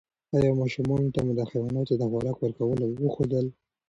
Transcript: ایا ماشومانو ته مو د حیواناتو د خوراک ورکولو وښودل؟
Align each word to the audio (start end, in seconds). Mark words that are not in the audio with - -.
ایا 0.35 0.51
ماشومانو 0.61 1.13
ته 1.13 1.19
مو 1.25 1.31
د 1.39 1.41
حیواناتو 1.49 1.93
د 1.97 2.03
خوراک 2.11 2.37
ورکولو 2.39 2.85
وښودل؟ 3.01 3.45